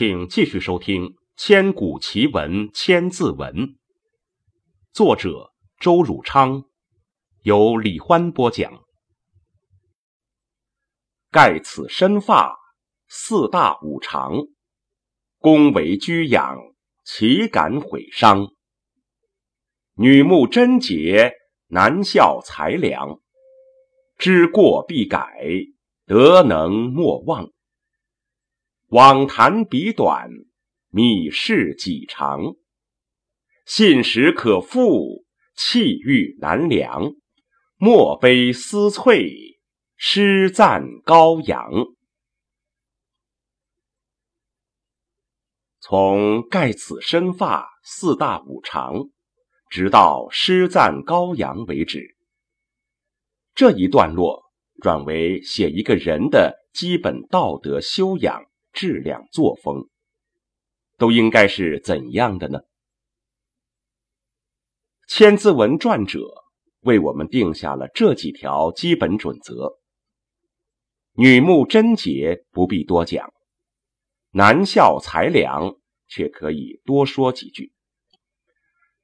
[0.00, 3.54] 请继续收听《千古奇文千字文》，
[4.94, 6.64] 作者周汝昌，
[7.42, 8.82] 由李欢播讲。
[11.30, 12.56] 盖此身发，
[13.08, 14.32] 四大五常，
[15.38, 16.56] 恭为居养，
[17.04, 18.48] 岂敢毁伤？
[19.96, 21.34] 女慕贞洁，
[21.66, 23.20] 男效才良，
[24.16, 25.30] 知过必改，
[26.06, 27.50] 德能莫忘。
[28.90, 30.28] 网谈笔短，
[30.88, 32.56] 米事己长。
[33.64, 35.24] 信实可复，
[35.54, 37.12] 气欲难量。
[37.76, 39.60] 墨杯思翠，
[39.94, 41.70] 诗赞高扬。
[45.78, 49.08] 从盖此身发，四大五常，
[49.68, 52.16] 直到诗赞高扬为止。
[53.54, 54.42] 这一段落
[54.82, 58.49] 转为写一个人的基本道德修养。
[58.72, 59.88] 质量作风
[60.98, 62.60] 都应该是怎样的呢？
[65.08, 66.20] 千字文撰者
[66.80, 69.78] 为我们定下了这几条基本准则。
[71.12, 73.32] 女慕贞洁不必多讲，
[74.30, 75.76] 男效才良
[76.06, 77.72] 却可以多说几句。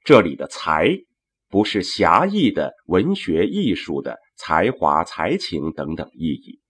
[0.05, 0.89] 这里的才
[1.49, 6.61] 不是狭义的文学艺术的才华、才情等等意义。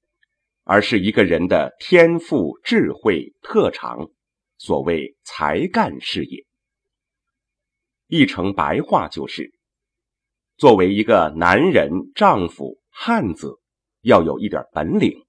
[0.68, 4.10] 而是一个人的天赋、智慧、特长，
[4.58, 6.44] 所谓才干事业。
[8.08, 9.54] 译成白话就是：
[10.56, 13.60] 作为一个男人、丈夫、汉子，
[14.00, 15.24] 要有一点本领。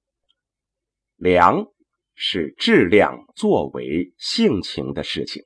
[1.17, 1.67] 良
[2.15, 5.43] 是质量、作为、性情的事情。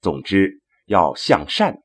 [0.00, 1.82] 总之要向善，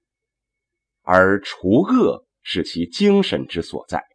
[1.02, 4.06] 而除恶是其精神之所在。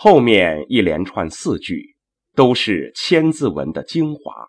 [0.00, 1.96] 后面一连串四句
[2.36, 4.46] 都是千字文的精华，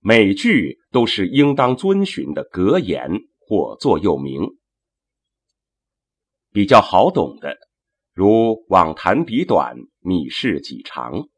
[0.00, 4.42] 每句都是应当遵循的格言或座右铭。
[6.50, 7.56] 比较好懂的，
[8.12, 11.28] 如“网谈笔短，米事己长”。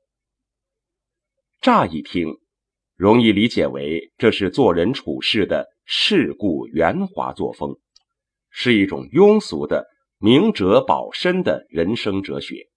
[1.61, 2.35] 乍一听，
[2.97, 7.77] 容易理解为这是做人处事的世故圆滑作风，
[8.49, 12.68] 是一种庸俗的明哲保身的人生哲学。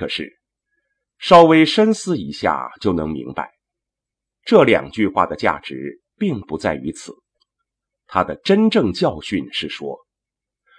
[0.00, 0.40] 可是，
[1.18, 3.52] 稍微深思一下，就能明白，
[4.46, 7.12] 这两句话的价值并不在于此。
[8.06, 9.98] 它的真正教训是说，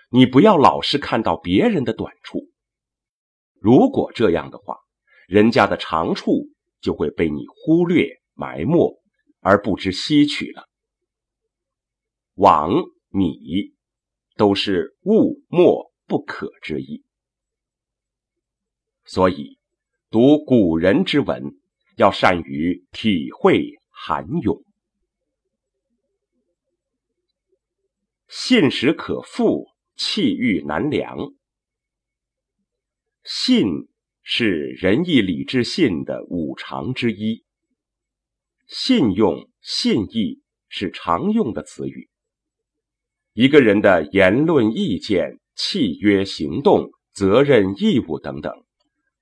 [0.10, 2.50] 你不要老是看到别人的短处。
[3.60, 4.80] 如果这样的话，
[5.28, 6.50] 人家的长处
[6.82, 9.00] 就会被你忽略、埋没，
[9.42, 10.68] 而不知吸取了。
[12.34, 12.74] 往、
[13.10, 13.76] 米，
[14.36, 17.04] 都是物、墨不可之意。
[19.06, 19.58] 所以，
[20.10, 21.60] 读古人之文，
[21.98, 24.64] 要善于体会涵咏。
[28.28, 31.18] 信实可复，气欲难量。
[33.24, 33.90] 信
[34.24, 37.44] 是仁义礼智信的五常之一。
[38.68, 42.10] 信用、信义是常用的词语。
[43.34, 48.66] 一个人的言论、意见、契约、行动、责任、义务等等。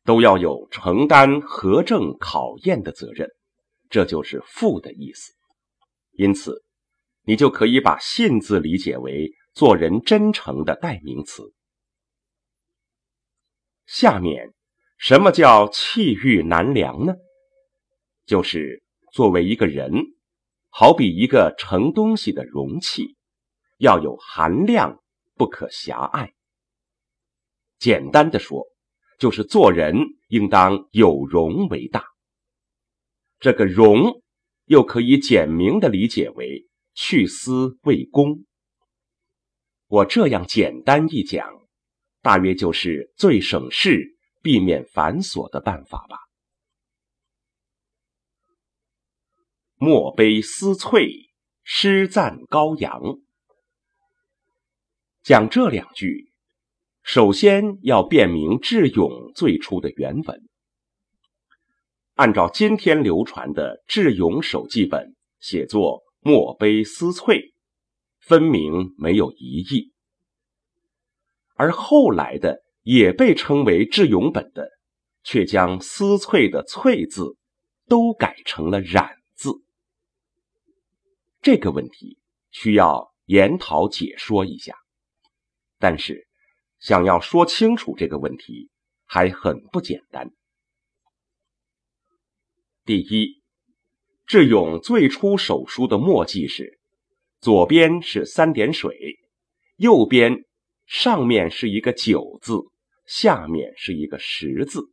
[0.09, 3.29] 都要有承担核证考验的责任，
[3.91, 5.33] 这就是“负”的意思。
[6.13, 6.63] 因此，
[7.25, 11.53] 你就可以把“信”字理解为做人真诚的代名词。
[13.85, 14.56] 下面，
[14.97, 17.13] 什么叫气欲难量呢？
[18.25, 18.81] 就是
[19.13, 19.94] 作为一个人，
[20.69, 23.15] 好比一个盛东西的容器，
[23.77, 25.03] 要有含量，
[25.35, 26.33] 不可狭隘。
[27.77, 28.65] 简单的说，
[29.19, 29.95] 就是做人
[30.30, 32.06] 应当有容为大。
[33.39, 34.24] 这个容，
[34.66, 38.45] 又可以简明的理解为去私为公。
[39.88, 41.48] 我这样简单一讲，
[42.21, 46.18] 大约就是最省事、避免繁琐的办法吧。
[49.75, 51.31] 墨悲思翠，
[51.63, 53.01] 诗赞高阳。
[55.24, 56.29] 讲这两句，
[57.01, 60.50] 首先要辨明智勇最初的原文。
[62.16, 65.07] 按照今天流传的《智勇手记本》
[65.40, 67.54] 写作“墨碑思翠”。
[68.19, 69.92] 分明没有疑义，
[71.56, 74.69] 而后来的也被称为智勇本的，
[75.24, 77.38] 却将思翠的“翠”字
[77.88, 79.50] 都改成了“染”字。
[81.42, 82.19] 这个问题
[82.52, 84.75] 需要研讨解说一下，
[85.80, 86.28] 但是
[86.80, 88.70] 想要说清楚这个问题
[89.06, 90.31] 还很不简单。
[92.86, 93.42] 第一，
[94.26, 96.78] 智勇最初手书的墨迹是。
[97.42, 99.18] 左边是三点水，
[99.78, 100.44] 右边
[100.86, 102.60] 上面是一个九字，
[103.06, 104.92] 下面是一个十字。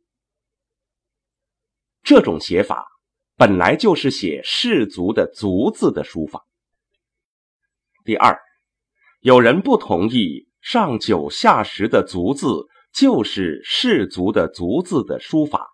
[2.03, 2.85] 这种写法
[3.35, 6.45] 本来就是写士族的族字的书法。
[8.05, 8.39] 第二，
[9.19, 15.67] 有人不同意上九下十的足字就是士族的族字的书法，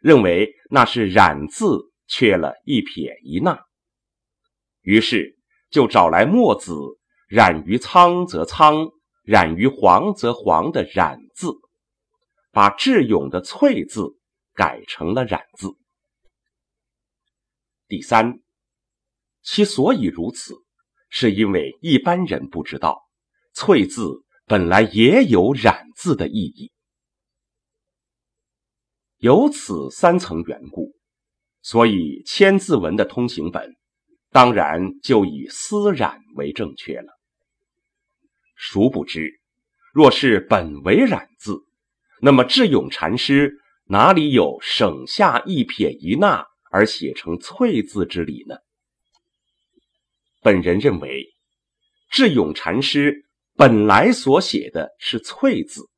[0.00, 3.64] 认为那是染字缺了一撇一捺，
[4.82, 5.38] 于是。
[5.70, 6.72] 就找来墨子
[7.26, 8.90] “染于苍则苍，
[9.24, 11.50] 染于黄则黄”的“染”字，
[12.52, 14.16] 把智勇的“翠”字
[14.54, 15.70] 改成了“染”字。
[17.88, 18.38] 第三，
[19.42, 20.54] 其所以如此，
[21.08, 23.02] 是因为一般人不知道
[23.54, 26.72] “翠”字本来也有“染”字的意义。
[29.18, 30.92] 有此三层缘故，
[31.62, 33.74] 所以千字文的通行本。
[34.30, 37.16] 当然就以丝染为正确了。
[38.56, 39.40] 殊不知，
[39.92, 41.60] 若是本为染字，
[42.20, 48.56] 那么智勇禅师哪里有省下一撇一捺而写成翠字之理呢？
[50.42, 51.32] 本人认为，
[52.10, 53.23] 智勇禅师
[53.54, 55.88] 本来所写的是翠字，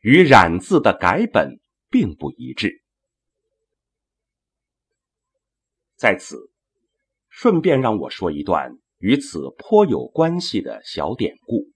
[0.00, 1.60] 与染字的改本
[1.90, 2.82] 并不一致。
[5.96, 6.50] 在此。
[7.34, 11.70] 顺便让我说一段与此颇有关系的小典故。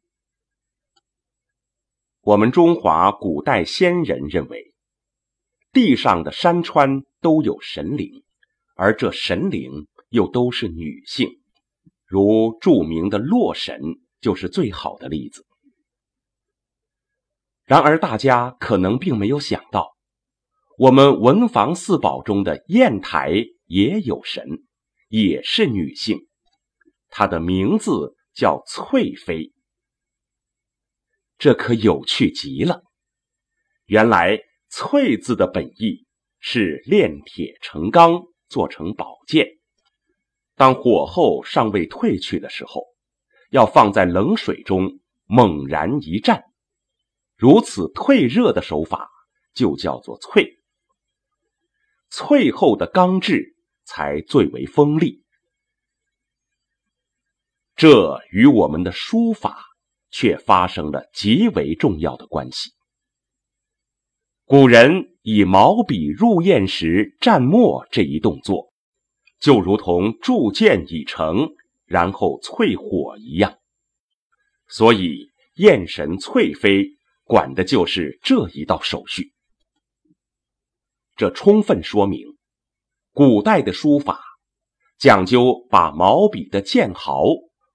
[2.21, 4.75] 我们中华古代先人认为，
[5.73, 8.23] 地上的山川都有神灵，
[8.75, 11.41] 而这神灵又都是女性，
[12.05, 13.81] 如著名的洛神
[14.27, 15.47] 就是最好的例子。
[17.65, 19.93] 然而，大家可能并没有想到，
[20.79, 24.45] 我们文房四宝中的砚台也有神。
[25.09, 26.19] 也是女性，
[27.09, 29.53] 她的名字叫翠妃。
[31.39, 32.83] 这可有趣极了。
[33.85, 36.05] 原来“翠”字的本意
[36.41, 39.47] 是炼铁成钢，做成宝剑。
[40.57, 42.83] 当火候尚未退去的时候，
[43.51, 46.45] 要放在冷水中猛然一战，
[47.37, 49.11] 如此退热的手法
[49.55, 50.59] 就叫做淬。
[52.11, 53.55] 淬后的钢质。
[53.89, 55.23] 才最为锋利，
[57.77, 59.63] 这与我们的书法
[60.11, 62.73] 却发生了极为重要的关系。
[64.45, 68.73] 古人以毛笔入砚时蘸墨这一动作，
[69.39, 71.51] 就如同铸剑已成，
[71.87, 73.59] 然后淬火一样，
[74.69, 76.91] 所以砚神翠飞
[77.25, 79.33] 管的就是这一道手续。
[81.17, 82.37] 这充分说明。
[83.13, 84.21] 古代的书法
[84.99, 87.23] 讲究把毛笔的剑毫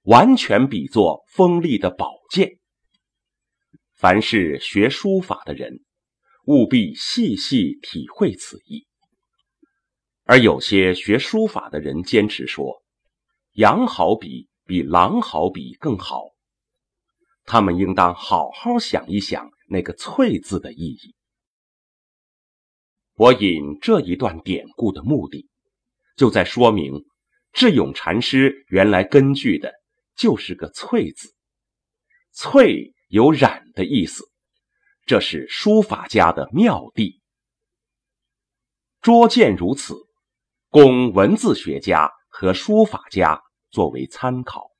[0.04, 2.60] 完全比作锋利的宝剑。
[3.96, 5.80] 凡是学书法的人，
[6.46, 8.86] 务必细细体会此意。
[10.26, 12.84] 而有些学书法的人坚持说，
[13.54, 16.30] 羊毫笔比狼毫笔更好。
[17.44, 21.16] 他们应当好好想一想那个“翠”字的意义。
[23.16, 25.50] 我引这一段典故的目的，
[26.16, 27.04] 就在说明
[27.52, 29.74] 智勇禅师原来根据的
[30.16, 31.34] 就是个“翠”字
[32.32, 34.24] ，“翠”有染的意思，
[35.06, 37.22] 这是书法家的妙地。
[39.02, 39.96] 拙见如此，
[40.70, 44.71] 供文字学家和书法家作为参考。